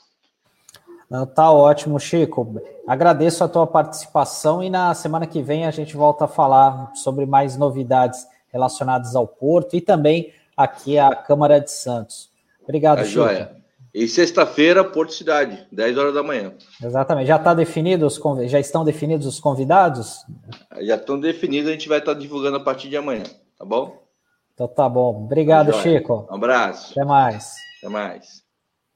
Não, 1.11 1.27
tá 1.27 1.51
ótimo, 1.51 1.98
Chico. 1.98 2.61
Agradeço 2.87 3.42
a 3.42 3.48
tua 3.48 3.66
participação 3.66 4.62
e 4.62 4.68
na 4.68 4.94
semana 4.94 5.27
que 5.27 5.42
vem 5.42 5.64
a 5.64 5.70
gente 5.70 5.96
volta 5.96 6.27
a 6.27 6.29
falar 6.29 6.92
sobre 6.94 7.24
mais 7.24 7.57
novidades 7.57 8.27
relacionadas 8.53 9.16
ao 9.16 9.27
Porto 9.27 9.74
e 9.74 9.81
também 9.81 10.33
aqui 10.57 10.98
à 10.98 11.14
Câmara 11.14 11.61
de 11.61 11.70
Santos. 11.70 12.31
Obrigado, 12.62 12.98
tá 12.98 13.05
Chico. 13.05 13.14
Joia. 13.14 13.57
E 13.94 14.07
sexta-feira, 14.07 14.85
Porto 14.85 15.14
Cidade, 15.14 15.66
10 15.72 15.96
horas 15.96 16.14
da 16.14 16.22
manhã. 16.22 16.53
Exatamente. 16.83 17.27
Já 17.27 17.38
tá 17.38 17.55
definido 17.55 18.07
os 18.07 18.20
já 18.51 18.61
estão 18.61 18.85
definidos 18.85 19.27
os 19.27 19.40
convidados? 19.40 20.24
Já 20.83 20.96
estão 20.96 21.18
definidos, 21.18 21.70
a 21.70 21.72
gente 21.72 21.88
vai 21.88 21.98
estar 21.98 22.12
divulgando 22.12 22.59
a 22.59 22.61
partir 22.61 22.90
de 22.90 22.96
amanhã, 22.98 23.24
tá 23.59 23.64
bom? 23.64 24.07
Então 24.58 24.66
tá 24.66 24.88
bom. 24.88 25.22
Obrigado, 25.24 25.70
tá 25.70 25.78
Chico. 25.80 26.26
Um 26.28 26.34
abraço. 26.34 26.90
Até 26.90 27.04
mais. 27.04 27.54
Até 27.78 27.88
mais. 27.88 28.47